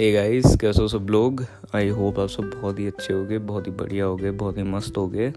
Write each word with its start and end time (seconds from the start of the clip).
Hey 0.00 0.12
guys 0.12 0.56
कैसे 0.60 0.82
हो 0.82 0.88
सब 0.88 1.06
लोग? 1.10 1.46
आई 1.74 1.88
होप 1.88 2.18
आप 2.18 2.28
सब 2.28 2.42
बहुत 2.42 2.78
ही 2.78 2.86
अच्छे 2.86 3.12
होगे, 3.12 3.38
बहुत 3.38 3.66
ही 3.66 3.72
बढ़िया 3.72 4.04
होगे, 4.04 4.30
बहुत 4.30 4.58
ही 4.58 4.62
मस्त 4.62 4.96
होगे। 4.96 5.30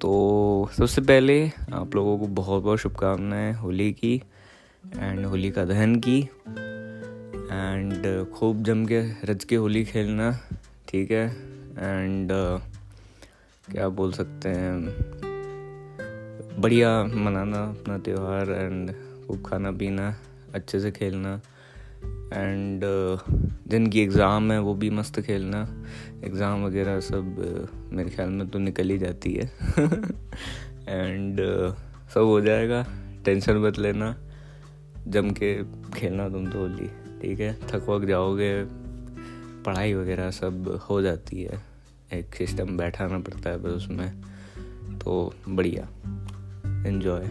तो 0.00 0.70
सबसे 0.78 1.00
पहले 1.00 1.50
आप 1.72 1.94
लोगों 1.94 2.18
को 2.18 2.26
बहुत 2.26 2.62
बहुत 2.62 2.78
शुभकामनाएँ 2.78 3.52
होली 3.52 3.92
की 3.92 4.22
एंड 4.96 5.26
होली 5.26 5.50
का 5.50 5.64
दहन 5.64 5.96
की। 5.96 6.20
एंड 7.52 8.26
खूब 8.32 8.62
जम 8.62 8.86
के 8.86 9.00
रज 9.32 9.44
के 9.44 9.56
होली 9.56 9.84
खेलना, 9.84 10.40
ठीक 10.88 11.10
है? 11.10 11.28
एंड 11.78 12.28
क्या 13.72 13.88
बोल 13.88 14.12
सकते 14.12 14.48
हैं? 14.48 14.86
बढ़िया 16.60 17.04
मनाना 17.04 17.64
अपना 17.64 17.98
त्यौहार 17.98 18.50
एंड 18.50 18.92
खूब 19.26 19.42
खाना 19.46 19.72
पीना, 19.72 20.16
अच्छे 20.54 20.80
से 20.80 20.90
खेलना। 20.90 21.40
एंड 22.32 22.84
uh, 22.84 23.20
जिनकी 23.68 24.00
एग्ज़ाम 24.00 24.52
है 24.52 24.60
वो 24.60 24.74
भी 24.74 24.90
मस्त 24.90 25.20
खेलना। 25.20 25.84
एग्ज़ाम 26.24 26.64
वगैरह 26.64 27.00
सब 27.00 27.36
uh, 27.36 27.92
मेरे 27.92 28.10
ख्याल 28.10 28.28
में 28.28 28.48
तो 28.48 28.58
निकल 28.58 28.90
ही 28.90 28.98
जाती 28.98 29.34
है। 29.34 29.46
एंड 30.88 31.40
uh, 31.40 31.74
सब 32.14 32.20
हो 32.20 32.40
जाएगा। 32.40 32.86
टेंशन 33.24 33.56
मत 33.56 33.78
लेना। 33.78 34.16
जम 35.08 35.30
के 35.30 35.64
खेलना 35.90 36.28
तुम 36.28 36.46
तो 36.46 36.58
होली। 36.58 36.88
ठीक 37.22 37.40
है? 37.40 37.54
थक 37.54 37.86
वक 37.88 38.04
जाओगे। 38.04 38.64
पढ़ाई 39.62 39.94
वगैरह 39.94 40.30
सब 40.30 40.80
हो 40.90 41.02
जाती 41.02 41.42
है। 41.42 41.62
एक 42.12 42.34
सिस्टम 42.34 42.76
बैठाना 42.76 43.18
पड़ता 43.18 43.50
है 43.50 43.58
बस 43.58 43.70
उसमें। 43.70 44.20
तो 44.98 45.34
बढ़िया। 45.48 45.88
इन्जॉय 46.88 47.26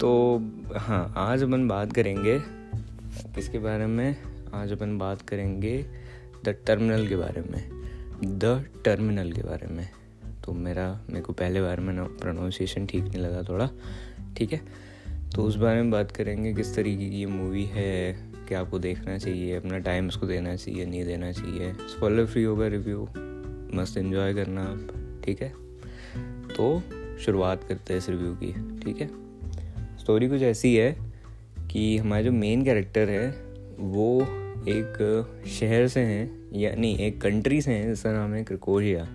तो 0.00 0.42
हाँ 0.76 1.14
आज 1.16 1.42
अपन 1.42 1.68
बात 1.68 1.92
करेंगे 1.92 2.42
किसके 3.34 3.58
बारे 3.58 3.86
में 3.86 4.16
आज 4.54 4.72
अपन 4.72 4.98
बात 4.98 5.22
करेंगे 5.22 5.86
द 6.44 6.48
टर्मिनल 6.66 7.08
के 7.08 7.16
बारे 7.16 7.40
में 7.40 7.70
द 8.38 8.64
टर्मिनल 8.84 9.32
के 9.32 9.42
बारे 9.42 9.66
में। 9.66 9.88
तो 10.44 10.52
मेरा, 10.52 11.00
मेरे 11.10 11.20
को 11.20 11.32
पहले 11.32 11.62
बार 11.62 11.80
में 11.80 11.94
ना 11.94 12.04
प्रोनाउंसिएशन 12.04 12.86
ठीक 12.86 13.04
नहीं 13.04 13.18
लगा 13.18 13.42
थोड़ा, 13.42 13.70
ठीक 14.36 14.52
है? 14.52 14.60
तो 15.30 15.42
उस 15.42 15.56
बारे 15.56 15.82
में 15.82 15.90
बात 15.90 16.10
करेंगे 16.10 16.54
किस 16.54 16.74
तरीके 16.74 17.10
की 17.10 17.16
ये 17.16 17.26
मूवी 17.26 17.64
है, 17.64 18.12
क्या 18.48 18.60
आपको 18.60 18.78
देखना 18.78 19.18
चाहिए, 19.18 19.56
अपना 19.56 19.78
टाइम 19.78 20.08
उसको 20.08 20.26
देना 20.26 20.56
चाहिए, 20.56 20.86
नहीं 20.86 21.04
देना 21.04 21.32
चाहिए। 21.32 21.72
स्पॉलर 21.72 22.26
फ्री 22.26 22.42
होगा 22.42 22.66
रिव्यू 22.66 23.08
मस्त 23.74 23.96
इन्जॉय 23.96 24.34
करना 24.34 24.62
आप, 24.62 24.88
ठीक 25.24 25.42
है? 25.42 25.52
तो 26.56 26.82
शुरुआत 27.20 27.64
करते 27.64 27.92
हैं 27.92 27.98
इस 27.98 28.08
रिव्यू 28.08 28.34
की, 28.34 28.80
ठीक 28.84 29.00
है? 29.00 29.10
स्टोरी 29.98 30.28
कुछ 30.28 30.42
ऐसी 30.42 30.76
है 30.76 31.03
कि 31.70 31.98
हमारा 31.98 32.22
जो 32.22 32.32
मेन 32.32 32.64
कैरेक्टर 32.64 33.08
है, 33.08 33.28
वो 33.78 34.22
एक 34.68 34.98
शहर 35.46 35.88
से 35.88 36.00
हैं, 36.00 36.50
यानी 36.52 36.96
एक 37.00 37.20
कंट्री 37.20 37.62
से 37.62 37.72
हैं, 37.72 37.88
जिसका 37.88 38.12
नाम 38.12 38.34
है 38.34 38.44
क्रिकोरिया 38.44 39.08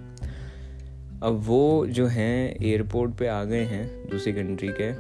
अब 1.24 1.42
वो 1.46 1.86
जो 1.88 2.08
हैं 2.08 2.56
एयरपोर्ट 2.64 3.16
पे 3.16 3.28
आ 3.28 3.44
गए 3.44 3.64
हैं, 3.64 4.10
दूसरी 4.10 4.34
कंट्री 4.34 4.68
के, 4.68 4.92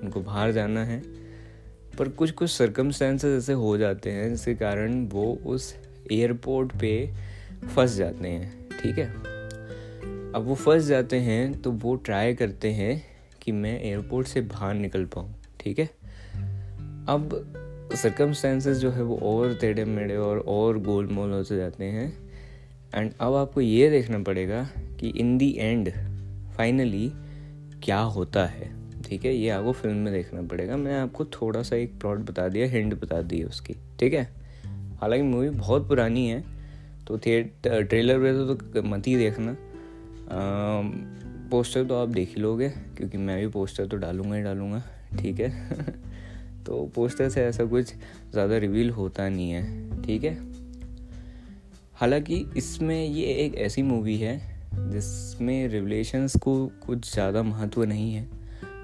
उनको 0.00 0.20
बाहर 0.20 0.52
जाना 0.52 0.84
है, 0.84 1.02
पर 1.98 2.08
कुछ 2.08 2.30
कुछ 2.30 2.50
सर्कमस्टेंसेस 2.50 3.42
ऐसे 3.42 3.52
हो 3.52 3.78
जाते 3.78 4.10
हैं, 4.10 4.30
जिसके 4.30 4.54
कारण 4.54 5.06
वो 5.06 5.38
उस 5.46 5.74
एयरपोर्ट 6.12 6.72
पे 6.80 7.10
फंस 7.76 7.94
जाते 7.94 8.28
हैं, 8.28 8.68
ठीक 8.82 8.98
है? 8.98 9.06
अब 10.32 10.42
वो 10.42 10.54
फंस 10.54 10.82
जाते 10.82 11.16
हैं 11.16 11.62
तो 11.62 11.70
वो 11.70 11.94
ट्राई 11.94 12.34
करते 12.34 12.70
हैं 12.70 13.02
कि 13.42 13.52
मैं 13.52 13.82
एयरपोर्ट 13.82 14.26
से 14.26 14.40
बाहर 14.40 14.74
निकल 14.74 15.04
पाऊँ, 15.04 15.34
ठीक 15.60 15.78
है? 15.78 15.90
अब 17.08 17.30
सर्कमस्टेंसेस 17.94 18.78
जो 18.78 18.90
है 18.90 19.02
वो 19.02 19.16
और 19.16 19.54
टेढ़े 19.54 19.84
मेढ़े 19.84 20.16
और 20.16 20.38
और 20.38 20.78
गोल 20.78 21.06
मोल 21.06 21.30
होते 21.30 21.56
जाते 21.56 21.84
हैं। 21.84 22.12
एंड 22.94 23.12
अब 23.20 23.34
आपको 23.34 23.60
ये 23.60 23.90
देखना 23.90 24.18
पड़ेगा 24.18 24.68
कि 25.00 25.08
इन 25.08 25.38
दी 25.38 25.56
एंड 25.58 25.90
फाइनली 26.56 27.12
क्या 27.82 27.98
होता 27.98 28.46
है। 28.46 28.70
ठीक 29.02 29.24
है 29.24 29.34
ये 29.34 29.48
आपको 29.50 29.72
फ़िल्म 29.72 29.96
में 29.96 30.12
देखना 30.12 30.42
पड़ेगा। 30.42 30.76
मैंने 30.76 30.98
आपको 30.98 31.24
थोड़ा 31.24 31.62
सा 31.62 31.76
एक 31.76 31.98
प्लॉट 32.00 32.18
बता 32.18 32.48
दिया 32.48 32.66
हिंड 32.66 32.94
बता 33.00 33.22
दी 33.22 33.42
उसकी। 33.42 33.74
ठीक 34.00 34.14
है? 34.14 34.24
हालाँकि 35.00 35.22
मूवी 35.22 35.50
बहुत 35.50 35.88
पुरानी 35.88 36.28
है 36.28 36.44
तो 37.06 37.18
थिएटर 37.18 37.82
ट्रेलर 37.82 38.32
तो, 38.32 38.54
तो 38.54 38.82
मत 38.82 39.06
ही 39.06 39.16
देखना। 39.16 39.56
पोस्टर 41.50 41.84
तो 41.84 41.94
आप 41.94 42.08
देख 42.08 42.28
ही 42.28 42.42
लोगे 42.42 42.68
क्योंकि 42.68 43.18
मैं 43.18 43.40
भी 43.40 43.46
पोस्टर 43.46 43.86
तो 43.86 43.96
डालूँगा 43.96 44.36
ही 44.36 44.42
डालूँगा। 44.42 44.82
ठीक 45.18 45.40
है? 45.40 45.50
तो 46.66 46.92
पोस्टर 46.94 47.28
से 47.28 47.44
ऐसा 47.44 47.64
कुछ 47.64 47.92
ज़्यादा 48.32 48.56
रिवील 48.56 48.90
होता 48.90 49.28
नहीं 49.28 49.50
है 49.50 50.02
ठीक 50.02 50.24
है? 50.24 50.34
हालाँकि 51.94 52.46
इसमें 52.56 53.04
ये 53.06 53.24
एक 53.34 53.54
ऐसी 53.54 53.82
मूवी 53.82 54.16
है 54.16 54.40
जिसमें 54.74 55.68
रिवलेशंस 55.68 56.36
को 56.36 56.66
कुछ 56.86 57.12
ज़्यादा 57.12 57.42
महत्व 57.42 57.84
नहीं 57.84 58.14
है 58.14 58.28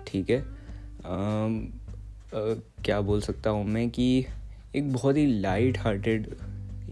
ठीक 0.06 0.30
है? 0.30 0.40
आ, 0.40 1.12
आ, 1.12 2.54
क्या 2.84 3.00
बोल 3.00 3.20
सकता 3.20 3.50
हूँ 3.50 3.64
मैं 3.64 3.88
कि 3.90 4.26
एक 4.76 4.92
बहुत 4.92 5.16
ही 5.16 5.26
लाइट 5.40 5.78
हार्टेड 5.78 6.26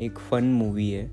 एक 0.01 0.19
फ़न 0.19 0.45
मूवी 0.45 0.91
है। 0.91 1.11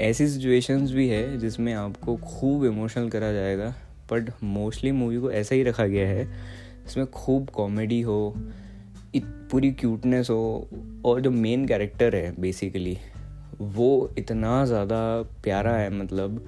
ऐसी 0.00 0.28
सिचुएशंस 0.28 0.90
भी 0.90 1.08
है 1.08 1.38
जिसमें 1.38 1.72
आपको 1.74 2.16
खूब 2.16 2.64
इमोशनल 2.64 3.08
करा 3.08 3.32
जाएगा 3.32 3.74
बट 4.12 4.30
मोस्टली 4.42 4.92
मूवी 4.92 5.20
को 5.20 5.30
ऐसा 5.30 5.54
ही 5.54 5.62
रखा 5.62 5.86
गया 5.86 6.08
है 6.08 6.24
इसमें 6.86 7.06
खूब 7.06 7.50
कॉमेडी 7.50 8.00
हो, 8.00 8.34
इत, 9.14 9.24
पूरी 9.50 9.70
क्यूटनेस 9.72 10.30
हो, 10.30 10.68
और 11.04 11.20
जो 11.20 11.30
मेन 11.30 11.66
कैरेक्टर 11.66 12.16
है 12.16 12.34
बेसिकली 12.40 12.96
वो 13.60 14.10
इतना 14.18 14.64
ज़्यादा 14.64 15.00
प्यारा 15.42 15.76
है 15.76 15.90
मतलब 15.94 16.44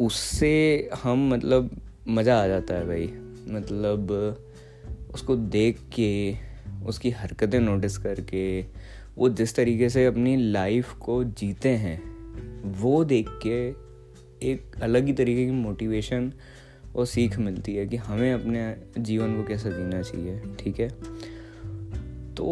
उससे 0.00 0.54
हम 1.02 1.28
मतलब 1.28 1.70
मज़ा 2.08 2.42
आ 2.42 2.46
जाता 2.46 2.74
है 2.74 2.86
भाई। 2.86 3.06
मतलब 3.48 4.10
उसको 5.14 5.36
देख 5.36 5.78
के, 5.94 6.36
उसकी 6.86 7.10
हरकतें 7.10 7.58
नोटिस 7.60 7.98
करके, 7.98 8.44
वो 9.18 9.28
जिस 9.28 9.54
तरीके 9.56 9.88
से 9.88 10.04
अपनी 10.06 10.36
लाइफ 10.52 10.92
को 10.92 11.22
जीते 11.24 11.68
हैं, 11.68 11.98
वो 12.80 13.04
देख 13.04 13.28
के 13.46 13.58
एक 14.42 14.76
अलग 14.82 15.06
ही 15.06 15.12
तरीके 15.12 15.44
की 15.44 15.50
मोटिवेशन 15.50 16.32
और 16.96 17.06
सीख 17.06 17.38
मिलती 17.38 17.76
है 17.76 17.86
कि 17.86 17.96
हमें 17.96 18.32
अपने 18.32 18.76
जीवन 18.98 19.34
को 19.34 19.48
कैसे 19.48 19.70
जीना 19.70 20.02
चाहिए 20.02 20.42
ठीक 20.60 20.80
है? 20.80 20.88
तो 22.34 22.44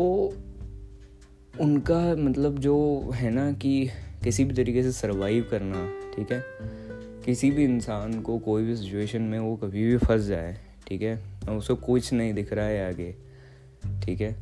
उनका 1.61 2.17
मतलब 2.17 2.59
जो 2.59 3.11
है 3.15 3.31
ना 3.31 3.53
कि 3.53 3.91
किसी 4.25 4.45
भी 4.45 4.55
तरीके 4.55 4.83
से 4.83 4.93
सरवाइव 4.93 5.49
करना 5.51 5.93
ठीक 6.17 6.33
है? 6.33 6.45
किसी 7.27 7.51
भी 7.51 7.65
इंसान 7.65 8.21
को 8.21 8.39
कोई 8.39 8.65
भी 8.65 8.77
सिचुएशन 8.77 9.23
में 9.23 9.39
वो 9.39 9.57
कभी 9.57 9.87
भी 9.87 9.97
फंस 9.97 10.21
जाए 10.21 10.59
ठीक 10.87 11.03
है? 11.03 11.23
और 11.49 11.57
उसको 11.57 11.75
कुछ 11.75 12.13
नहीं 12.13 12.35
दिख 12.35 12.53
रहा 12.53 12.67
है 12.67 12.89
आगे 12.89 13.17
ठीक 14.05 14.21
है? 14.21 14.33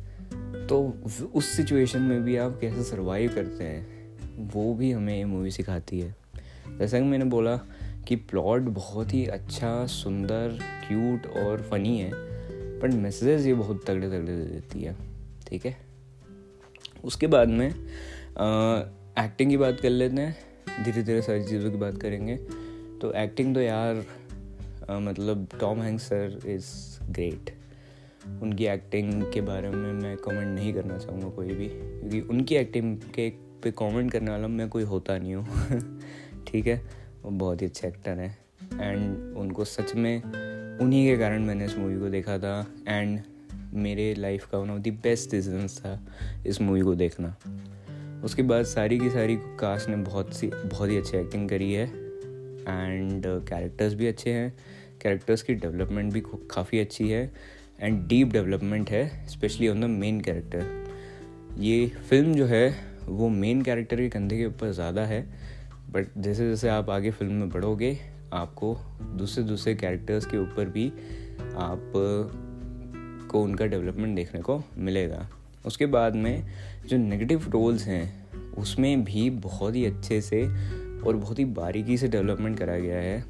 तो 0.67 1.03
उस 1.33 1.45
सिचुएशन 1.45 2.01
में 2.01 2.23
भी 2.23 2.37
आप 2.37 2.57
कैसे 2.61 2.83
सरवाइव 2.83 3.35
करते 3.35 3.63
हैं 3.63 4.01
वो 4.53 4.73
भी 4.73 4.91
हमें 4.91 5.17
ये 5.17 5.25
मूवी 5.25 5.51
सिखाती 5.51 5.99
है। 5.99 6.15
जैसा 6.79 6.99
कि 6.99 7.05
मैंने 7.05 7.25
बोला 7.25 7.59
कि 8.07 8.15
प्लॉट 8.15 8.61
बहुत 8.61 9.13
ही 9.13 9.25
अच्छा 9.25 9.85
सुंदर 9.87 10.59
क्यूट 10.87 11.37
और 11.37 11.61
फनी 11.61 11.99
है 11.99 12.11
बट 12.79 12.93
मैसेजेस 12.93 13.45
ये 13.45 13.53
बहुत 13.53 13.85
तगड़े 13.87 14.07
तगड़े 14.07 14.37
दे 14.37 14.45
देती 14.45 14.81
है 14.81 14.95
ठीक 15.47 15.65
है? 15.65 15.77
उसके 17.03 17.27
बाद 17.27 17.47
में 17.47 17.67
एक्टिंग 19.19 19.49
की 19.49 19.57
बात 19.57 19.79
कर 19.79 19.89
लेते 19.89 20.15
हैं 20.15 20.37
धीरे 20.83 21.03
धीरे 21.03 21.21
सारी 21.21 21.43
चीज़ों 21.43 21.71
की 21.71 21.77
बात 21.77 21.97
करेंगे 21.97 22.37
तो 23.01 23.13
एक्टिंग 23.13 23.55
तो 23.55 23.61
यार 23.61 24.05
आ, 24.89 24.99
मतलब 24.99 25.47
Tom 25.59 25.81
Hank 25.81 25.99
sir 25.99 26.39
is 26.45 26.65
great 27.11 27.55
उनकी 28.41 28.65
एक्टिंग 28.65 29.23
के 29.33 29.41
बारे 29.41 29.69
में 29.69 29.93
मैं 29.93 30.17
कमेंट 30.17 30.59
नहीं 30.59 30.73
करना 30.73 30.97
चाहूँगा 30.97 31.29
कोई 31.29 31.47
भी 31.47 31.67
क्योंकि 31.67 32.21
उनकी 32.21 32.55
एक्टिंग 32.55 32.97
के 32.97 33.29
पे 33.63 33.71
कमेंट 33.71 34.11
करने 34.11 34.31
वाला 34.31 34.47
मैं 34.47 34.69
कोई 34.69 34.83
होता 34.83 35.17
नहीं 35.17 35.35
हूँ 35.35 35.47
ठीक 36.47 36.67
है? 36.67 37.00
वो 37.23 37.31
बहुत 37.31 37.61
ही 37.61 37.67
अच्छे 37.67 37.87
एक्टर 37.87 38.19
हैं। 38.19 38.37
एंड 38.73 39.37
उनको 39.37 39.65
सच 39.65 39.95
में 39.95 40.23
उन्हीं 40.81 41.05
के 41.07 41.17
कारण 41.17 41.43
मैंने 41.43 41.65
इस 41.65 41.77
मूवी 41.77 41.99
को 41.99 42.09
देखा 42.09 42.37
था। 42.37 42.65
एंड 42.87 43.19
मेरे 43.73 44.13
लाइफ 44.13 44.45
का 44.51 44.57
one 44.57 44.69
of 44.69 44.79
the 44.79 44.97
best 45.03 45.31
decisions 45.31 45.77
था 45.79 45.99
इस 46.45 46.61
मूवी 46.61 46.81
को 46.81 46.95
देखना। 46.95 47.35
उसके 48.25 48.43
बाद 48.43 48.65
सारी 48.65 48.99
की 48.99 49.09
सारी 49.09 49.35
कास्ट 49.59 49.89
ने 49.89 49.95
बहुत 49.95 50.33
सी 50.33 50.47
बहुत 50.47 50.89
ही 50.89 50.97
अच्छी 50.97 51.17
एक्टिंग 51.17 51.49
करी 51.49 51.71
है। 51.73 51.85
एंड 51.85 53.23
कैरेक्टर्स 53.25 53.91
uh, 53.91 53.97
भी 53.99 54.07
अच्छे 54.07 54.33
हैं। 54.33 54.53
कैरेक्टर्स 55.01 55.41
की 55.41 55.53
डेवलपमेंट 55.53 56.13
भी 56.13 56.23
काफ़ी 56.51 56.79
अच्छी 56.79 57.09
है। 57.09 57.31
एंड 57.81 58.07
डीप 58.07 58.31
डेवलपमेंट 58.31 58.89
है 58.89 59.27
specially 59.27 59.67
on 59.67 59.81
the 59.81 59.85
main 59.89 60.19
character 60.21 60.65
ये 61.57 61.87
फ़िल्म 62.09 62.33
जो 62.33 62.45
है 62.45 62.73
वो 63.05 63.29
मेन 63.29 63.61
कैरेक्टर 63.61 63.97
के 63.97 64.09
कंधे 64.09 64.37
के 64.37 64.45
ऊपर 64.45 64.71
ज़्यादा 64.71 65.05
है। 65.05 65.21
बट 65.93 66.07
जैसे 66.17 66.49
जैसे 66.49 66.69
आप 66.69 66.89
आगे 66.89 67.11
फ़िल्म 67.11 67.33
में 67.33 67.49
बढ़ोगे, 67.49 67.97
आपको 68.33 68.77
दूसरे 69.03 69.43
दूसरे 69.43 69.75
कैरेक्टर्स 69.75 70.25
के 70.25 70.37
ऊपर 70.37 70.65
भी 70.65 70.87
आप, 71.55 71.91
को 73.31 73.41
उनका 73.41 73.65
डेवलपमेंट 73.65 74.15
देखने 74.15 74.41
को 74.41 74.63
मिलेगा। 74.77 75.29
उसके 75.65 75.85
बाद 75.85 76.15
में 76.15 76.43
जो 76.85 76.97
नेगेटिव 76.97 77.49
रोल्स 77.49 77.85
हैं, 77.85 78.27
उसमें 78.53 79.03
भी 79.03 79.29
बहुत 79.29 79.75
ही 79.75 79.85
अच्छे 79.85 80.21
से 80.21 80.45
और 81.01 81.15
बहुत 81.15 81.39
ही 81.39 81.45
बारीकी 81.45 81.97
से 81.97 82.07
डेवलपमेंट 82.07 82.57
करा 82.59 82.77
गया 82.77 82.97
है। 82.97 83.23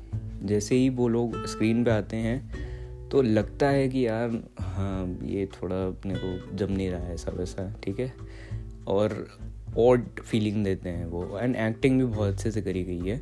जैसे 0.43 0.75
ही 0.75 0.89
वो 0.89 1.07
लोग 1.07 1.45
स्क्रीन 1.45 1.83
पे 1.83 1.91
आते 1.91 2.17
हैं 2.17 3.09
तो 3.09 3.21
लगता 3.21 3.69
है 3.69 3.89
कि 3.89 4.07
यार 4.07 4.41
हाँ 4.59 5.19
ये 5.23 5.45
थोड़ा 5.45 5.75
अपने 5.75 6.15
को 6.17 6.55
जम 6.55 6.71
नहीं 6.71 6.89
रहा 6.89 7.01
है 7.01 7.13
ऐसा 7.13 7.31
वैसा, 7.31 7.75
ठीक 7.83 7.99
है? 7.99 8.13
और 8.87 9.27
ऑड 9.77 10.05
फीलिंग 10.19 10.63
देते 10.63 10.89
हैं 10.89 11.05
वो। 11.05 11.39
एंड 11.39 11.55
एक्टिंग 11.55 11.99
भी 11.99 12.05
बहुत 12.05 12.33
अच्छे 12.33 12.51
से 12.51 12.61
करी 12.61 12.83
गई 12.83 12.99
है। 12.99 13.17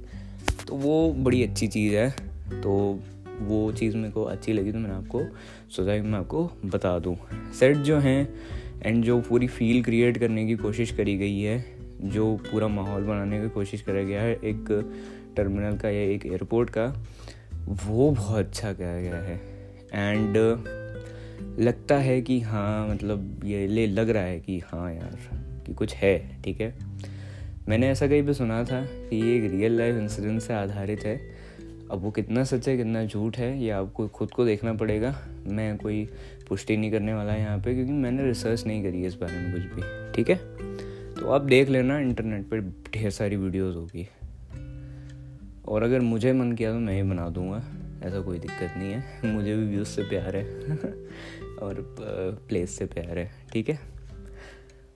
तो 0.67 0.75
वो 0.75 1.13
बड़ी 1.13 1.43
अच्छी 1.43 1.67
चीज़ 1.67 1.95
है। 1.95 2.09
तो 2.61 2.99
वो 3.41 3.71
चीज़ 3.71 3.97
मेरे 3.97 4.11
को 4.11 4.23
अच्छी 4.23 4.53
लगी 4.53 4.71
तो 4.71 4.79
मैंने 4.79 4.95
आपको 4.95 5.23
सोचा 5.69 5.95
कि 5.95 6.01
मैं 6.01 6.19
आपको 6.19 6.51
बता 6.65 6.99
दूँ। 6.99 7.17
सेट 7.59 7.77
जो 7.77 7.97
हैं 7.97 8.33
एंड 8.83 9.03
जो 9.03 9.21
पूरी 9.21 9.47
फील 9.47 9.83
क्रिएट 9.83 10.17
करने 10.17 10.47
की 10.47 10.55
कोशिश 10.55 10.91
करी 10.91 11.17
गई 11.17 11.41
है, 11.41 11.65
जो 12.01 12.35
पूरा 12.35 12.67
माहौल 12.67 13.03
बनाने 13.03 13.41
की 13.41 13.49
कोशिश 13.49 13.81
करा 13.81 14.03
गया 14.03 14.21
है, 14.21 14.33
एक 14.33 14.91
टर्मिनल 15.37 15.77
का 15.77 15.89
या 15.89 16.01
एक 16.01 16.25
एयरपोर्ट 16.25 16.69
का, 16.69 17.05
वो 17.67 18.11
बहुत 18.11 18.45
अच्छा 18.45 18.73
किया 18.73 19.01
गया 19.01 19.15
है। 19.15 19.41
एंड 19.93 20.37
लगता 21.59 21.97
है 21.97 22.21
कि 22.21 22.39
हाँ 22.39 22.87
मतलब 22.87 23.41
ये 23.45 23.67
ले, 23.67 23.87
लग 23.87 24.09
रहा 24.09 24.23
है 24.23 24.39
कि 24.39 24.59
हाँ 24.59 24.93
यार 24.93 25.38
कि 25.69 25.75
कुछ 25.75 25.95
है, 25.95 26.41
ठीक 26.43 26.61
है? 26.61 26.75
मैंने 27.69 27.89
ऐसा 27.89 28.07
कहीं 28.07 28.25
पे 28.25 28.33
सुना 28.33 28.63
था 28.63 28.85
कि 28.85 29.15
ये 29.15 29.45
एक 29.45 29.51
रियल 29.51 29.77
लाइफ 29.77 29.95
इंसिडेंट 29.95 30.41
से 30.41 30.53
आधारित 30.53 30.99
है। 31.05 31.21
अब 31.91 31.99
वो 31.99 32.11
कितना 32.11 32.43
सच 32.43 32.67
है, 32.69 32.77
कितना 32.77 33.05
झूठ 33.05 33.37
है, 33.37 33.63
ये 33.63 33.69
आपको 33.69 34.07
खुद 34.07 34.31
को 34.31 34.45
देखना 34.45 34.73
पड़ेगा। 34.73 35.27
मैं 35.47 35.77
कोई 35.77 36.09
पुष्टि 36.47 36.77
नहीं 36.77 36.91
करने 36.91 37.13
वाला 37.13 37.35
यहाँ 37.35 37.57
पे, 37.59 37.73
क्योंकि 37.73 37.91
मैंने 37.91 38.23
रिसर्च 38.23 38.65
नहीं 38.65 38.83
करी 38.83 39.01
है 39.01 39.07
इस 39.07 39.15
बारे 39.15 39.37
में 39.37 39.53
कुछ 39.53 39.61
भी, 39.61 40.13
ठीक 40.13 40.29
है? 40.29 40.35
तो 41.13 41.29
आप 41.29 41.41
देख 41.41 41.69
लेना 41.69 41.99
इंटरनेट 41.99 42.43
पर 42.45 42.59
ढेर 42.93 43.09
सारी 43.09 43.35
वीडियोस 43.35 43.75
होगी। 43.75 44.07
और 45.67 45.83
अगर 45.83 45.99
मुझे 45.99 46.33
मन 46.33 46.51
किया 46.51 46.73
तो 46.73 46.79
मैं 46.79 46.95
ही 46.95 47.03
बना 47.03 47.29
दूँगा, 47.29 47.63
ऐसा 48.03 48.21
कोई 48.21 48.39
दिक्कत 48.39 48.73
नहीं 48.77 48.93
है। 48.93 49.03
मुझे 49.25 49.55
भी 49.55 49.65
व्यूज़ 49.65 49.87
से 49.87 50.03
प्यार 50.03 50.35
है, 50.35 50.43
और 51.61 51.95
प्लेस 52.49 52.77
से 52.77 52.85
प्यार 52.85 53.19
है, 53.19 53.31
ठीक 53.53 53.69
है? 53.69 53.98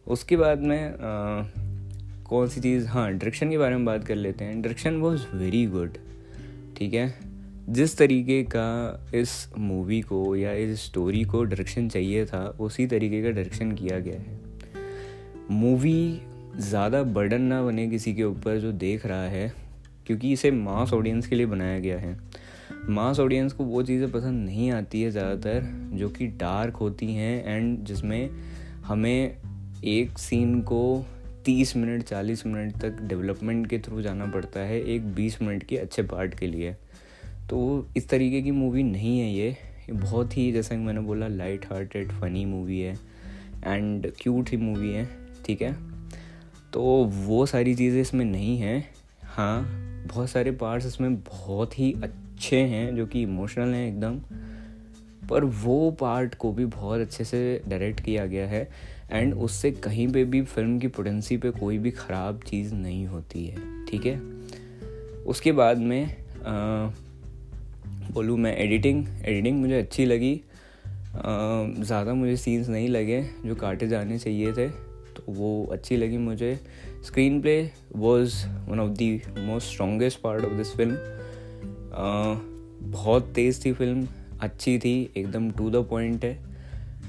उसके 0.07 0.38
बाद 0.38 0.61
में 0.61 0.95
कौन 2.25 2.47
सी 2.47 2.61
चीज़ 2.61 2.88
हाँ 2.88 3.07
डायरेक्शन 3.09 3.50
के 3.50 3.57
बारे 3.57 3.75
में 3.75 3.85
बात 3.85 4.03
कर 4.03 4.15
लेते 4.15 4.45
हैं। 4.45 4.61
डायरेक्शन 4.61 4.97
वॉज़ 4.97 5.25
वेरी 5.33 5.65
गुड 5.67 5.97
ठीक 6.77 6.94
है? 6.94 7.13
जिस 7.69 7.97
तरीके 7.97 8.41
का 8.45 9.05
इस 9.15 9.47
मूवी 9.57 10.01
को 10.01 10.35
या 10.35 10.51
इस 10.53 10.85
स्टोरी 10.85 11.23
को 11.23 11.44
डायरेक्शन 11.44 11.88
चाहिए 11.89 12.25
था, 12.25 12.45
उसी 12.59 12.88
तरीके 12.88 13.21
का 13.23 13.29
डायरेक्शन 13.29 13.71
किया 13.71 14.00
गया 14.00 14.19
है। 14.19 14.41
मूवी 15.51 16.21
ज़्यादा 16.59 17.01
बर्डन 17.03 17.41
ना 17.41 17.61
बने 17.63 17.88
किसी 17.88 18.13
के 18.13 18.23
ऊपर 18.23 18.57
जो 18.59 18.71
देख 18.73 19.05
रहा 19.05 19.23
है, 19.25 19.53
क्योंकि 20.07 20.31
इसे 20.33 20.51
मास 20.51 20.94
ऑडियंस 20.94 21.27
के 21.27 21.35
लिए 21.35 21.45
बनाया 21.45 21.79
गया 21.79 22.00
है। 22.00 22.17
मास 22.89 23.19
ऑडियंस 23.19 23.53
को 23.53 23.63
वो 23.63 23.83
चीज़ें 23.83 24.11
पसंद 24.11 24.45
नहीं 24.45 24.69
आती 24.71 25.01
है 25.01 25.11
ज़्यादातर, 25.11 25.61
जो 25.94 26.09
कि 26.09 26.27
डार्क 26.27 26.75
होती 26.75 27.13
हैं 27.13 27.44
एंड 27.45 27.83
जिसमें 27.85 28.29
हमें 28.85 29.38
एक 29.83 30.18
सीन 30.18 30.62
को 30.62 31.06
तीस 31.45 31.75
मिनट, 31.75 32.03
चालीस 32.03 32.45
मिनट 32.45 32.77
तक 32.77 33.01
डेवलपमेंट 33.01 33.68
के 33.68 33.80
थ्रू 33.80 34.01
जाना 34.01 34.25
पड़ता 34.25 34.59
है, 34.59 34.81
एक 34.83 35.06
बीस 35.13 35.41
मिनट 35.41 35.63
के 35.63 35.77
अच्छे 35.77 36.03
पार्ट 36.03 36.39
के 36.39 36.47
लिए। 36.47 36.75
तो 37.50 37.88
इस 37.97 38.09
तरीके 38.09 38.41
की 38.41 38.51
मूवी 38.51 38.83
नहीं 38.83 39.19
है 39.19 39.33
ये। 39.33 39.57
बहुत 39.91 40.38
ही, 40.38 40.51
जैसा 40.51 40.75
कि 40.75 40.81
मैंने 40.81 41.00
बोला 41.00 41.27
लाइट 41.27 41.65
हार्टेड 41.65 42.12
फनी 42.12 42.45
मूवी 42.45 42.80
है 42.80 42.97
एंड 43.65 44.12
क्यूट 44.19 44.50
ही 44.50 44.57
मूवी 44.57 44.91
है, 44.91 45.09
ठीक 45.45 45.62
है? 45.62 45.75
तो 46.74 46.83
वो 47.06 47.45
सारी 47.45 47.75
चीज़ें 47.75 48.01
इसमें 48.01 48.25
नहीं 48.25 48.57
हैं। 48.57 48.89
हाँ 49.24 49.63
बहुत 50.07 50.29
सारे 50.29 50.51
पार्ट्स 50.51 50.86
इसमें 50.86 51.15
बहुत 51.15 51.79
ही 51.79 51.94
अच्छे 52.03 52.57
हैं, 52.57 52.95
जो 52.95 53.06
कि 53.06 53.21
इमोशनल 53.21 53.74
हैं 53.74 53.88
एकदम। 53.88 54.21
पर 55.29 55.43
वो 55.63 55.91
पार्ट 55.99 56.35
को 56.35 56.51
भी 56.51 56.65
बहुत 56.67 57.01
अच्छे 57.01 57.23
से 57.23 57.61
डायरेक्ट 57.67 57.99
किया 57.99 58.25
गया 58.25 58.47
है 58.47 58.67
एंड 59.11 59.33
उससे 59.35 59.71
कहीं 59.73 60.07
पे 60.07 60.23
भी 60.25 60.41
फ़िल्म 60.43 60.79
की 60.79 60.87
पोटेंसी 60.87 61.37
पे 61.37 61.49
कोई 61.51 61.77
भी 61.77 61.91
ख़राब 61.91 62.39
चीज़ 62.47 62.73
नहीं 62.75 63.05
होती 63.07 63.45
है, 63.45 63.85
ठीक 63.87 64.05
है? 64.05 64.17
उसके 65.25 65.51
बाद 65.51 65.77
में 65.79 66.15
बोलूँ 68.13 68.37
मैं 68.37 68.55
एडिटिंग 68.57 69.05
एडिटिंग 69.25 69.59
मुझे 69.59 69.77
अच्छी 69.79 70.05
लगी। 70.05 70.39
ज़्यादा 71.15 72.13
मुझे 72.13 72.35
सीन्स 72.37 72.69
नहीं 72.69 72.87
लगे 72.89 73.21
जो 73.45 73.55
काटे 73.55 73.87
जाने 73.87 74.17
चाहिए 74.19 74.53
थे 74.53 74.67
तो 74.67 75.23
वो 75.29 75.65
अच्छी 75.71 75.97
लगी 75.97 76.17
मुझे। 76.17 76.55
Screen 77.05 77.39
play 77.41 77.69
was 77.95 78.35
one 78.69 78.79
of 78.79 78.91
the 78.91 79.11
most 79.37 79.71
strongest 79.71 80.19
part 80.21 80.45
of 80.45 80.53
this 80.53 80.75
film 80.77 80.97
बहुत 82.91 83.31
तेज़ 83.35 83.65
थी 83.65 83.71
फ़िल्म 83.73 84.07
अच्छी 84.43 84.77
थी, 84.79 85.11
एकदम 85.17 85.49
टू 85.51 85.69
द 85.69 85.85
पॉइंट 85.89 86.25
है। 86.25 86.37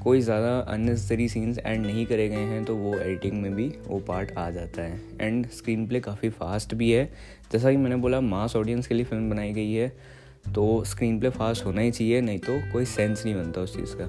कोई 0.03 0.21
ज़्यादा 0.21 0.59
अननेसेसरी 0.61 1.29
सीन्स 1.29 1.59
एंड 1.59 1.85
नहीं 1.87 2.05
करे 2.07 2.29
गए 2.29 2.45
हैं 2.47 2.65
तो 2.65 2.75
वो 2.77 2.95
एडिटिंग 2.95 3.41
में 3.43 3.55
भी 3.55 3.69
वो 3.87 3.99
पार्ट 4.09 4.33
आ 4.33 4.51
जाता 4.51 4.83
है। 4.83 5.01
एंड 5.21 5.47
स्क्रीन 5.51 5.87
प्ले 5.87 6.01
काफ़ी 6.01 6.29
फास्ट 6.31 6.75
भी 6.75 6.91
है। 6.91 7.05
जैसा 7.53 7.71
कि 7.71 7.77
मैंने 7.77 7.97
बोला 7.97 8.21
मास 8.23 8.57
ऑडियंस 8.57 8.87
के 8.87 8.95
लिए 8.95 9.05
फ़िल्म 9.05 9.31
बनाई 9.31 9.53
गई 9.53 9.73
है 9.73 9.89
तो 10.47 10.83
स्क्रीन 10.85 11.19
प्ले 11.21 11.31
फास्ट 11.31 11.65
होना 11.65 11.81
ही 11.81 11.91
चाहिए, 11.91 12.21
नहीं 12.21 12.39
तो 12.39 12.61
कोई 12.73 12.85
सेंस 12.87 13.25
नहीं 13.25 13.35
बनता 13.35 13.61
उस 13.61 13.77
चीज़ 13.77 13.95
का। 13.97 14.05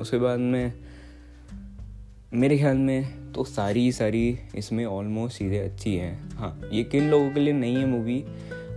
उसके 0.00 0.18
बाद 0.18 0.38
में, 0.40 0.72
मेरे 2.34 2.58
ख्याल 2.58 2.76
में 2.78 3.32
तो 3.32 3.44
सारी 3.44 3.90
सारी 3.92 4.38
इसमें 4.56 4.84
ऑलमोस्ट 4.86 5.38
चीज़ें 5.38 5.60
अच्छी 5.60 5.94
हैं। 5.94 6.36
हाँ 6.36 6.60
ये 6.72 6.82
किन 6.84 7.08
लोगों 7.10 7.30
के 7.30 7.40
लिए 7.40 7.52
नहीं 7.54 7.76
है 7.76 7.86
मूवी 7.86 8.22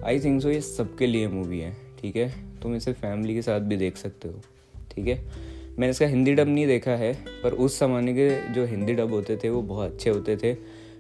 आई 0.06 0.20
थिंक 0.20 0.42
सो 0.42 0.50
ये 0.50 0.62
सबके 0.62 1.08
लिए 1.08 1.28
मूवी 1.30 1.60
है, 1.60 1.76
ठीक 2.02 2.16
है? 2.16 2.32
तुम 2.64 2.76
इसे 2.76 2.94
फैमिली 2.94 3.34
के 3.36 3.42
साथ 3.42 3.60
भी 3.62 3.78
देख 3.78 3.98
सकते 3.98 4.28
हो, 4.28 4.42
ठीक 4.92 5.08
है? 5.08 5.16
मैंने 5.72 5.90
इसका 5.90 6.06
हिंदी 6.08 6.34
डब 6.34 6.48
नहीं 6.48 6.66
देखा 6.68 6.92
है, 6.94 7.14
पर 7.44 7.54
उस 7.56 7.80
ज़माने 7.80 8.14
के 8.14 8.30
जो 8.54 8.66
हिंदी 8.66 8.94
डब 8.94 9.14
होते 9.14 9.38
थे, 9.38 9.50
वो 9.50 9.62
बहुत 9.64 9.92
अच्छे 9.92 10.10
होते 10.10 10.36
थे। 10.38 10.54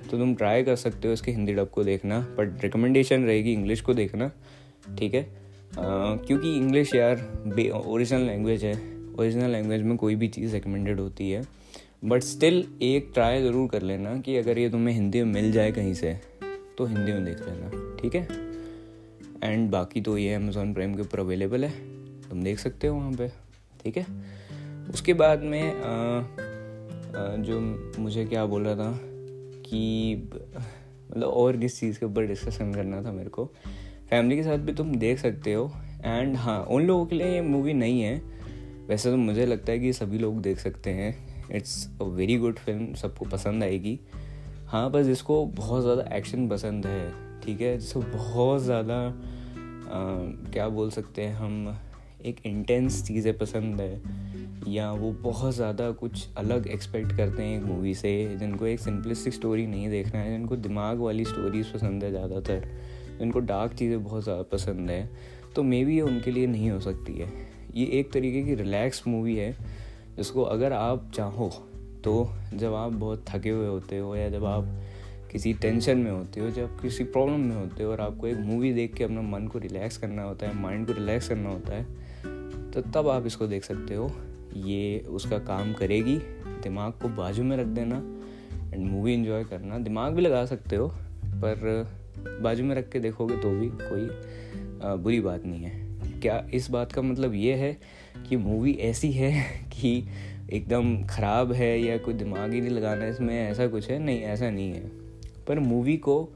तो 0.03 0.17
तुम 0.17 0.33
ट्राई 0.35 0.63
कर 0.63 0.75
सकते 0.75 1.07
हो 1.07 1.13
इसके 1.13 1.31
हिंदी 1.31 1.53
डब 1.53 1.69
को 1.69 1.83
देखना 1.83 2.19
बट 2.37 2.63
रिकमेंडेशन 2.63 3.23
रहेगी 3.25 3.53
इंग्लिश 3.53 3.81
को 3.81 3.93
देखना, 3.93 4.31
ठीक 4.97 5.13
है? 5.13 5.25
क्योंकि 5.77 6.55
इंग्लिश 6.55 6.93
यार 6.95 7.71
ओरिजिनल 7.75 8.21
लैंग्वेज 8.21 8.63
है। 8.65 8.73
ओरिजिनल 9.19 9.51
लैंग्वेज 9.51 9.81
में 9.81 9.95
कोई 9.97 10.15
भी 10.15 10.27
चीज़ 10.29 10.53
रिकमेंडेड 10.53 10.99
होती 10.99 11.29
है। 11.31 11.43
बट 12.05 12.23
स्टिल 12.23 12.63
एक 12.81 13.11
ट्राई 13.13 13.41
ज़रूर 13.41 13.69
कर 13.69 13.81
लेना 13.81 14.17
कि 14.17 14.37
अगर 14.37 14.59
ये 14.59 14.69
तुम्हें 14.69 14.93
हिंदी 14.95 15.21
में 15.23 15.33
मिल 15.33 15.51
जाए 15.51 15.71
कहीं 15.71 15.93
से 15.93 16.13
तो 16.77 16.85
हिंदी 16.85 17.11
में 17.11 17.25
देख 17.25 17.41
लेना, 17.41 17.69
ठीक 18.01 18.15
है? 18.15 18.27
एंड 19.43 19.69
बाकी 19.71 20.01
तो 20.01 20.17
ये 20.17 20.33
अमेज़ॉन 20.33 20.73
प्राइम 20.73 20.95
के 20.95 21.01
ऊपर 21.01 21.19
अवेलेबल 21.19 21.63
है। 21.65 21.71
तुम 22.29 22.43
देख 22.43 22.59
सकते 22.59 22.87
हो 22.87 22.95
वहाँ 22.95 23.11
पे 23.11 23.27
ठीक 23.83 23.97
है? 23.97 24.05
उसके 24.89 25.13
बाद 25.13 25.41
में 25.41 25.61
आ, 25.61 25.91
आ, 27.19 27.35
जो 27.37 27.59
मुझे 27.99 28.25
क्या 28.25 28.45
बोल 28.45 28.67
रहा 28.67 28.75
था 28.75 28.99
कि 29.65 30.29
मतलब 31.11 31.27
और 31.27 31.57
किस 31.57 31.79
चीज़ 31.79 31.99
के 31.99 32.05
ऊपर 32.05 32.25
डिस्कशन 32.25 32.73
करना 32.73 33.01
था 33.03 33.11
मेरे 33.11 33.29
को। 33.29 33.45
फैमिली 34.09 34.35
के 34.35 34.43
साथ 34.43 34.57
भी 34.57 34.73
तुम 34.73 34.95
देख 34.95 35.19
सकते 35.19 35.53
हो। 35.53 35.71
एंड 36.05 36.35
हाँ 36.35 36.59
उन 36.63 36.83
लोगों 36.83 37.05
के 37.05 37.15
लिए 37.15 37.33
ये 37.33 37.41
मूवी 37.41 37.73
नहीं 37.73 38.01
है। 38.01 38.15
वैसे 38.87 39.11
तो 39.11 39.17
मुझे 39.17 39.45
लगता 39.45 39.71
है 39.71 39.79
कि 39.79 39.93
सभी 39.93 40.17
लोग 40.17 40.41
देख 40.41 40.59
सकते 40.59 40.89
हैं। 40.89 41.15
It's 41.51 41.87
a 42.01 42.03
very 42.05 42.37
good 42.37 42.59
film 42.59 42.93
सबको 42.93 43.25
पसंद 43.25 43.63
आएगी। 43.63 43.99
हाँ 44.67 44.89
बस 44.91 45.05
जिसको 45.05 45.45
बहुत 45.45 45.81
ज़्यादा 45.83 46.03
एक्शन 46.15 46.47
पसंद 46.49 46.85
है 46.87 47.41
ठीक 47.41 47.61
है? 47.61 47.77
जिसको 47.77 48.01
बहुत 48.01 48.61
ज़्यादा 48.61 48.97
क्या 49.93 50.67
बोल 50.69 50.89
सकते 50.91 51.21
हैं, 51.21 51.35
हम 51.35 51.77
एक 52.25 52.39
इंटेंस 52.45 53.01
चीज़ें 53.07 53.37
पसंद 53.37 53.81
है, 53.81 54.01
या 54.67 54.91
वो 54.91 55.11
बहुत 55.21 55.53
ज़्यादा 55.55 55.89
कुछ 55.93 56.27
अलग 56.37 56.67
एक्सपेक्ट 56.67 57.15
करते 57.17 57.43
हैं 57.43 57.57
एक 57.57 57.65
मूवी 57.65 57.93
से, 57.95 58.13
जिनको 58.39 58.65
एक 58.65 58.79
सिंपलिस्टिक 58.79 59.33
स्टोरी 59.33 59.65
नहीं 59.67 59.89
देखना 59.89 60.19
है, 60.19 60.37
जिनको 60.37 60.55
दिमाग 60.57 60.99
वाली 60.99 61.25
स्टोरीज 61.25 61.71
पसंद 61.73 62.03
है 62.03 62.11
ज़्यादातर, 62.11 62.67
जिनको 63.19 63.39
डार्क 63.41 63.73
चीज़ें 63.73 64.03
बहुत 64.03 64.23
ज़्यादा 64.23 64.43
पसंद 64.51 64.89
है 64.89 65.09
तो 65.55 65.63
मे 65.63 65.83
बी 65.85 65.95
ये 65.95 66.01
उनके 66.01 66.31
लिए 66.31 66.47
नहीं 66.47 66.69
हो 66.71 66.79
सकती 66.79 67.13
है। 67.13 67.27
ये 67.75 67.85
एक 67.93 68.11
तरीके 68.11 68.41
की 68.43 68.55
रिलैक्स 68.55 69.03
मूवी 69.07 69.35
है, 69.35 69.51
जिसको 70.17 70.43
अगर 70.43 70.73
आप 70.73 71.11
चाहो 71.15 71.49
तो 72.03 72.13
जब 72.53 72.73
आप 72.73 72.93
बहुत 72.93 73.25
थके 73.29 73.49
हुए 73.49 73.67
होते 73.67 73.97
हो, 73.97 74.15
या 74.15 74.29
जब 74.29 74.45
आप 74.45 74.65
किसी 75.33 75.53
टेंशन 75.53 75.97
में 75.97 76.11
होते 76.11 76.39
हो, 76.39 76.49
जब 76.49 76.79
किसी 76.81 77.03
प्रॉब्लम 77.03 77.39
में 77.39 77.55
होते 77.55 77.83
हो 77.83 77.91
और 77.91 78.01
आपको 78.01 78.27
एक 78.27 78.37
मूवी 78.37 78.73
देख 78.73 78.93
के 78.93 79.03
अपना 79.03 79.21
मन 79.21 79.47
को 79.47 79.59
रिलैक्स 79.59 79.97
करना 79.97 80.23
होता 80.23 80.47
है 80.47 80.55
माइंड 80.55 80.87
को 80.87 80.93
रिलैक्स 80.93 81.29
करना 81.29 81.49
होता 81.49 81.75
है 81.75 82.71
तो 82.71 82.81
तब 82.81 83.07
आप 83.07 83.25
इसको 83.25 83.47
देख 83.47 83.63
सकते 83.63 83.95
हो। 83.95 84.11
ये 84.55 84.99
उसका 84.99 85.37
काम 85.39 85.73
करेगी। 85.73 86.15
दिमाग 86.63 86.91
को 86.91 87.09
बाजू 87.09 87.43
में 87.43 87.57
रख 87.57 87.65
देना 87.65 87.95
एंड 88.73 88.85
मूवी 88.91 89.13
इन्जॉय 89.13 89.43
करना। 89.43 89.77
दिमाग 89.79 90.13
भी 90.13 90.21
लगा 90.21 90.45
सकते 90.45 90.75
हो, 90.75 90.87
पर 91.25 91.87
बाजू 92.41 92.63
में 92.63 92.75
रख 92.75 92.89
के 92.89 92.99
देखोगे 92.99 93.37
तो 93.37 93.49
भी 93.51 93.69
कोई 93.73 94.07
बुरी 95.03 95.19
बात 95.19 95.45
नहीं 95.45 95.63
है। 95.63 96.19
क्या 96.21 96.45
इस 96.53 96.69
बात 96.69 96.91
का 96.91 97.01
मतलब 97.01 97.33
ये 97.33 97.53
है 97.53 97.77
कि 98.29 98.37
मूवी 98.37 98.73
ऐसी 98.81 99.11
है 99.11 99.31
कि 99.73 100.07
एकदम 100.53 101.05
ख़राब 101.05 101.51
है 101.51 101.77
या 101.81 101.97
कोई 101.97 102.13
दिमाग 102.13 102.53
ही 102.53 102.61
नहीं 102.61 102.71
लगाना 102.71 103.07
इसमें, 103.07 103.51
ऐसा 103.51 103.67
कुछ 103.67 103.89
है? 103.91 103.99
नहीं, 103.99 104.21
ऐसा 104.21 104.49
नहीं 104.49 104.73
है। 104.73 105.02
पर 105.47 105.59
मूवी 105.59 105.97
को 105.97 106.29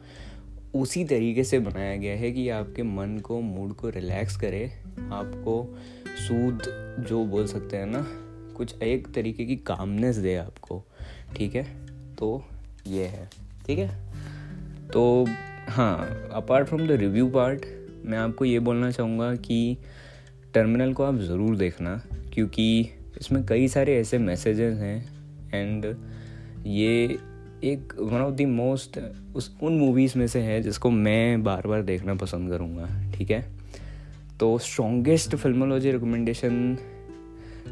उसी 0.75 1.03
तरीके 1.05 1.43
से 1.43 1.59
बनाया 1.59 1.95
गया 1.95 2.15
है 2.15 2.31
कि 2.31 2.49
आपके 2.49 2.83
मन 2.83 3.17
को 3.17 3.39
मूड 3.41 3.73
को 3.73 3.89
रिलैक्स 3.89 4.37
करे, 4.37 4.65
आपको 5.11 5.75
सूद 6.27 6.63
जो 7.09 7.23
बोल 7.25 7.47
सकते 7.47 7.77
हैं 7.77 7.85
ना, 7.85 8.05
कुछ 8.57 8.81
एक 8.81 9.07
तरीके 9.13 9.45
की 9.45 9.55
कामनेस 9.55 10.15
दे 10.15 10.35
आपको, 10.35 10.83
ठीक 11.35 11.55
है? 11.55 11.63
तो 12.15 12.43
ये 12.87 13.05
है, 13.05 13.29
ठीक 13.67 13.79
है? 13.79 13.89
तो 14.93 15.25
हाँ 15.69 16.29
apart 16.33 16.67
from 16.67 16.87
the 16.87 16.91
review 16.91 17.27
part 17.27 17.65
मैं 18.05 18.17
आपको 18.17 18.45
ये 18.45 18.59
बोलना 18.59 18.91
चाहूँगा 18.91 19.35
कि 19.35 19.77
टर्मिनल 20.53 20.93
को 20.93 21.03
आप 21.03 21.15
ज़रूर 21.15 21.57
देखना, 21.57 22.01
क्योंकि 22.33 22.89
इसमें 23.21 23.45
कई 23.45 23.67
सारे 23.67 23.97
ऐसे 23.97 24.17
मैसेजेस 24.17 24.77
हैं 24.77 24.97
एंड 25.53 25.85
ये 26.65 27.17
एक 27.63 27.93
वन 27.99 28.21
ऑफ़ 28.21 28.33
द 28.35 28.41
मोस्ट 28.41 28.99
उस, 29.35 29.55
उन 29.61 29.77
मूवीज़ 29.77 30.17
में 30.19 30.27
से 30.27 30.39
है 30.39 30.61
जिसको 30.61 30.89
मैं 30.89 31.43
बार 31.43 31.67
बार 31.67 31.81
देखना 31.83 32.15
पसंद 32.15 32.49
करूँगा, 32.49 32.87
ठीक 33.11 33.31
है? 33.31 33.45
तो 34.39 34.57
स्ट्रॉन्गेस्ट 34.57 35.35
फिल्मोलॉजी 35.35 35.91
रिकमेंडेशन 35.91 36.77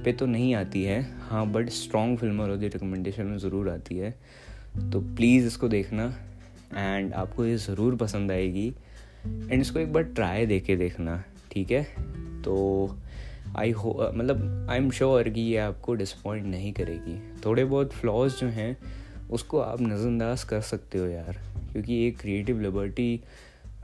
पे 0.06 0.12
तो 0.14 0.26
नहीं 0.26 0.54
आती 0.56 0.84
है 0.84 1.02
हाँ 1.22 1.46
बट 1.52 1.70
स्ट्रॉन्ग 1.70 2.18
फिल्मोलॉजी 2.20 2.68
रिकमेंडेशन 2.68 3.26
में 3.26 3.38
ज़रूर 3.38 3.70
आती 3.70 3.98
है। 3.98 4.12
तो 4.92 5.00
प्लीज़ 5.16 5.48
इसको 5.48 5.68
देखना 5.68 6.06
एंड 6.76 7.14
आपको 7.14 7.46
ये 7.46 7.56
ज़रूर 7.58 7.96
पसंद 7.96 8.32
आएगी। 8.32 8.68
एंड 9.26 9.62
इसको 9.62 9.80
एक 9.80 9.94
बार 9.94 10.04
ट्राई 10.04 10.46
दे 10.46 10.60
के 10.60 10.76
देखना, 10.76 11.24
ठीक 11.52 11.72
है? 11.72 11.84
तो 12.42 12.98
आई 13.58 13.72
हो 13.72 14.12
मतलब 14.16 14.68
आई 14.70 14.78
एम 14.78 14.90
श्योर 14.92 15.30
कि 15.30 15.42
ये 15.42 15.58
आपको 15.58 15.94
डिसपॉइंट 15.94 16.46
नहीं 16.46 16.74
करेगी। 16.74 17.20
थोड़े 17.46 17.66
बहुत 17.66 17.94
फ्लॉज 17.94 18.40
जो 18.40 18.48
हैं 18.48 18.78
उसको 19.32 19.60
आप 19.60 19.82
नज़रअंदाज 19.82 20.44
कर 20.44 20.62
सकते 20.62 20.98
हो 20.98 21.08
यार। 21.08 21.40
क्योंकि 21.72 22.06
एक 22.08 22.20
क्रिएटिव 22.20 22.62
लिबर्टी 22.62 23.20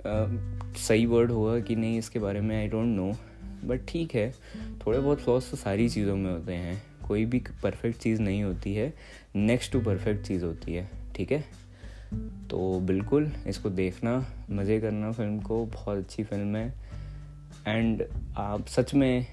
सही 0.05 1.05
वर्ड 1.05 1.31
होगा 1.31 1.60
कि 1.60 1.75
नहीं 1.75 1.98
इसके 1.98 2.19
बारे 2.19 2.41
में 2.41 2.55
आई 2.57 2.67
डोंट 2.67 2.88
नो 2.88 3.12
बट 3.65 3.81
ठीक 3.88 4.15
है 4.15 4.31
थोड़े 4.86 5.00
बहुत 5.00 5.21
फ्लॉज 5.21 5.50
तो 5.51 5.57
सारी 5.57 5.89
चीज़ों 5.89 6.15
में 6.15 6.31
होते 6.31 6.53
हैं। 6.53 6.81
कोई 7.07 7.25
भी 7.25 7.41
परफेक्ट 7.63 7.98
चीज़ 7.98 8.21
नहीं 8.21 8.43
होती 8.43 8.74
है 8.74 8.93
नेक्स्ट 9.36 9.71
टू 9.71 9.79
परफेक्ट 9.81 10.25
चीज़ 10.27 10.45
होती 10.45 10.74
है, 10.74 10.89
ठीक 11.15 11.31
है? 11.31 11.43
तो 12.50 12.79
बिल्कुल, 12.79 13.31
इसको 13.48 13.69
देखना, 13.69 14.13
मज़े 14.50 14.79
करना 14.81 15.12
फ़िल्म 15.12 15.39
को, 15.39 15.65
बहुत 15.65 15.98
अच्छी 15.98 16.24
फ़िल्म 16.24 16.55
है। 16.55 16.74
एंड 17.67 18.03
आप 18.38 18.67
सच 18.67 18.93
में 18.93 19.27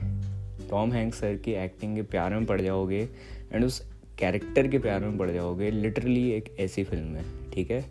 टॉम 0.71 0.93
हैंक 0.93 1.15
सर 1.15 1.37
की 1.37 1.53
एक्टिंग 1.55 1.95
के 1.97 2.03
प्यार 2.03 2.35
में 2.35 2.47
पड़ 2.47 2.61
जाओगे। 2.61 3.09
एंड 3.53 3.65
उस 3.65 3.83
कैरेक्टर 4.19 4.69
के 4.69 4.79
प्यार 4.79 5.01
में 5.01 5.19
पड़ 5.19 5.31
जाओगे 5.31 5.71
लिटरली 5.71 6.31
एक 6.33 6.55
ऐसी 6.61 6.85
फ़िल्म 6.85 7.17
है, 7.17 7.25
ठीक 7.53 7.71
है? 7.71 7.85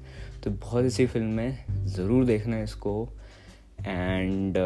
तो 0.44 0.52
बहुत 0.52 0.86
ऐसी 0.86 1.06
फ़िल्म 1.06 1.40
है, 1.40 1.86
ज़रूर 1.88 2.26
देखना 2.26 2.62
इसको 2.64 3.10
एंड 3.88 4.58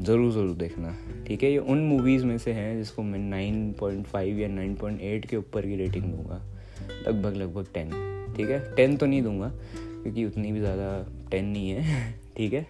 ज़रूर 0.00 0.32
ज़रूर 0.32 0.54
देखना, 0.56 0.94
ठीक 1.26 1.42
है? 1.42 1.50
ये 1.50 1.58
उन 1.58 1.78
मूवीज़ 1.78 2.24
में 2.24 2.36
से 2.38 2.52
हैं 2.52 2.76
जिसको 2.78 3.02
मैं 3.02 3.18
9.5 3.72 4.38
या 4.38 4.48
9.8 4.48 5.26
के 5.26 5.36
ऊपर 5.36 5.66
की 5.66 5.76
रेटिंग 5.76 6.04
दूँगा, 6.04 6.40
लगभग 7.08 7.36
लगभग 7.36 7.66
टेन 7.74 7.90
ठीक 8.36 8.50
है? 8.50 8.60
टेन 8.74 8.96
तो 8.96 9.06
नहीं 9.06 9.22
दूँगा, 9.22 9.48
क्योंकि 9.76 10.24
उतनी 10.24 10.52
भी 10.52 10.60
ज़्यादा 10.60 11.06
टेन 11.30 11.44
नहीं 11.44 11.70
है, 11.70 12.12
ठीक 12.36 12.52
है? 12.52 12.66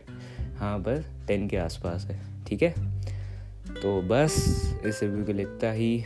हाँ 0.57 0.83
बस 0.83 1.05
टेन 1.29 1.49
के 1.49 1.57
आसपास 1.57 2.07
है, 2.07 2.21
ठीक 2.49 2.63
है? 2.63 2.71
तो 3.83 4.01
बस, 4.03 4.35
इस 4.87 5.03
रिव्यू 5.03 5.25
के 5.25 5.33
लिए 5.33 5.47
इतना 5.47 5.73
ही 5.73 5.97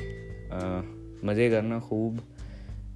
मज़े 1.25 1.51
करना, 1.51 1.79
खूब 1.81 2.21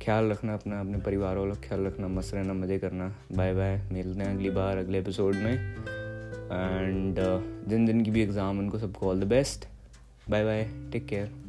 ख्याल 0.03 0.31
रखना 0.31 0.55
अपना, 0.55 0.81
अपने 0.81 0.99
परिवार 0.99 1.37
वालों 1.37 1.55
का 1.55 1.69
ख्याल 1.69 1.87
रखना, 1.87 2.09
मस्त 2.09 2.35
रहना, 2.35 2.55
मज़े 2.55 2.79
करना। 2.79 3.15
बाय 3.33 3.55
बाय 3.55 3.81
मिलते 3.93 4.21
हैं 4.21 4.35
अगली 4.35 4.51
बार, 4.51 4.77
अगले 4.77 4.99
एपिसोड 4.99 5.35
में। 5.35 5.53
एंड 5.53 7.17
जिन 7.69 7.87
जिन 7.87 8.05
की 8.05 8.11
भी 8.11 8.23
एग्ज़ाम 8.23 8.59
उनको 8.59 8.79
सबको 8.79 9.09
all 9.09 9.21
the 9.21 9.25
best 9.25 9.67
bye 10.31 10.45
bye 10.45 10.65
take 10.93 11.07
care 11.07 11.44